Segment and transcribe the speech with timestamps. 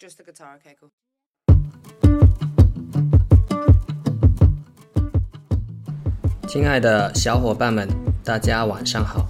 [0.00, 0.90] Just the guitar, okay, cool.
[6.46, 7.88] 亲爱的小伙伴们，
[8.22, 9.28] 大家晚上好。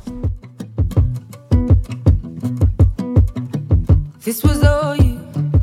[4.23, 5.17] This was all you,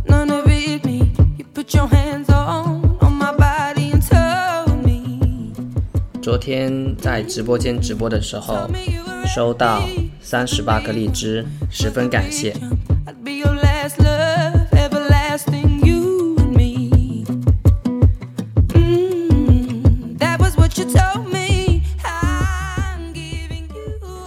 [0.07, 1.13] none of it me.
[1.37, 5.53] You put your hands on on my body and told me,
[6.19, 8.67] 昨天在直播间直播的时候
[9.27, 9.87] 收到.
[10.19, 12.51] 三十八个荔枝，十分感谢。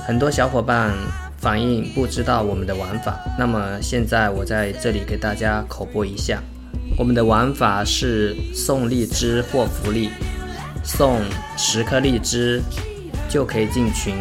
[0.09, 0.95] 很多小伙伴
[1.37, 6.43] 反映不知道我们的玩法，那么现在我在这里给大家口播一下，
[6.97, 10.09] 我们的玩法是送荔枝或福利，
[10.83, 11.21] 送
[11.59, 12.63] 十颗荔枝
[13.29, 14.15] 就可以进群，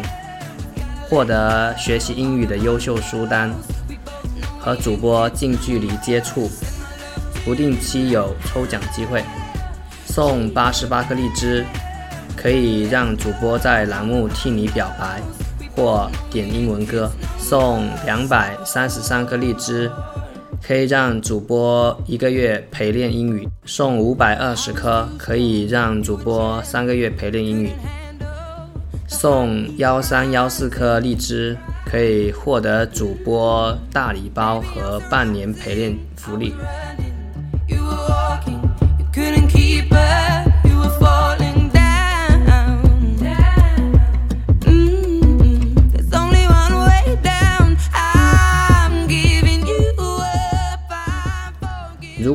[1.08, 3.50] 获得学习英语的优秀书单，
[4.60, 6.50] 和主播近距离接触，
[7.46, 9.24] 不定期有抽奖机会，
[10.04, 11.64] 送八十八颗荔枝，
[12.36, 15.22] 可以让主播在栏目替你表白。
[15.78, 19.88] 或点英文歌，送两百三十三颗荔枝，
[20.60, 27.68] 可以让主播一个月陪练英语；送五百二十颗，可以让主播三个月陪练英语；
[29.06, 31.56] 送幺三幺四颗荔枝，
[31.86, 36.52] 可以获得主播大礼包和半年陪练福利。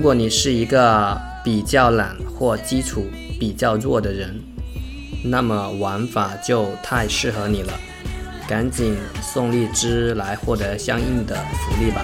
[0.03, 3.05] 如果你是一个比较懒或基础
[3.39, 4.37] 比较弱的人，
[5.23, 7.71] 那么玩法就太适合你了，
[8.45, 12.03] 赶紧送荔枝来获得相应的福利吧。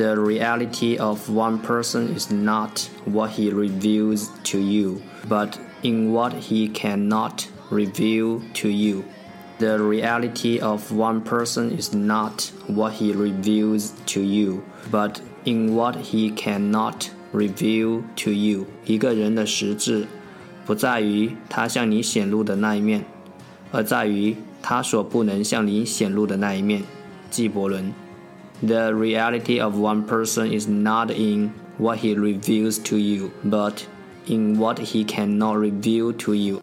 [0.00, 6.34] The reality of one person is not what he reveals to you, but in what
[6.34, 9.04] he cannot reveal to you.
[9.58, 15.96] The reality of one person is not what he reveals to you, but in what
[15.96, 18.66] he cannot reveal to you.
[18.84, 20.06] 一个人的实质
[20.66, 23.06] 不在于他向你显露的那一面，
[23.72, 26.82] 而在于他所不能向你显露的那一面。
[27.30, 27.94] 纪伯伦。
[28.62, 33.86] The reality of one person is not in what he reveals to you, but
[34.26, 36.62] in what he cannot reveal to you.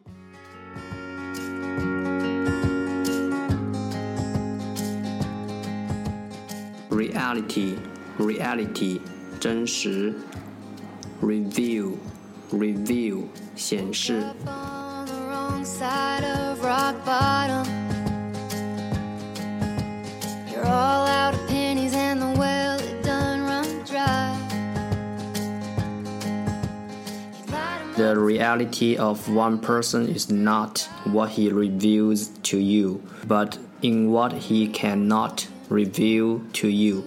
[6.89, 7.77] Reality,
[8.17, 8.99] reality,
[9.39, 10.13] 真实。
[11.21, 11.97] Review,
[12.51, 14.23] review, 显示。
[28.08, 34.32] The reality of one person is not what he reveals to you, but in what
[34.32, 37.04] he cannot reveal to you.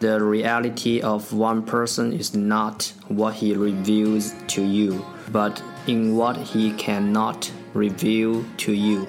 [0.00, 6.36] The reality of one person is not what he reveals to you, but in what
[6.36, 9.06] he cannot reveal to you.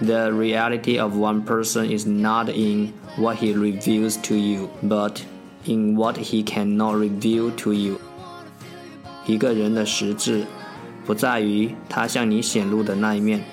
[0.00, 5.22] The reality of one person is not in what he reveals to you, but
[5.66, 8.00] in what he cannot reveal to you.
[9.28, 10.46] 一个人的实质
[11.04, 13.44] 不在于他向你显露的那一面，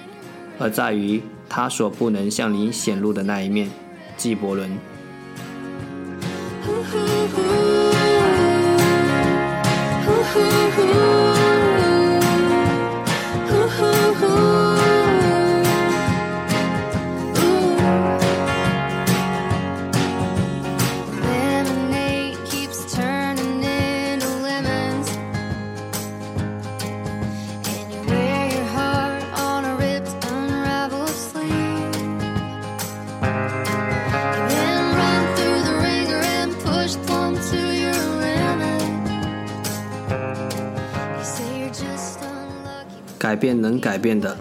[0.57, 3.69] 而在于他所不能向你显露的那一面。
[4.15, 4.71] 纪伯伦。
[6.63, 7.41] 呼呼呼
[10.05, 10.39] 呼呼
[11.19, 11.24] 呼
[43.25, 44.37] 改变能改变的，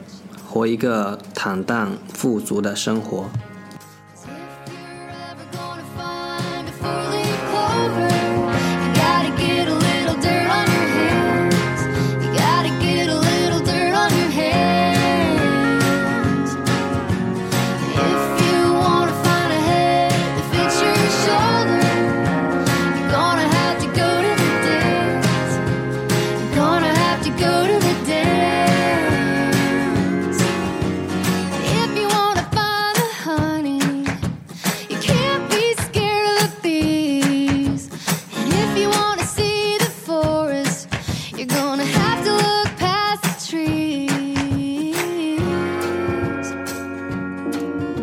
[0.46, 3.30] 活一个坦荡富足的生活。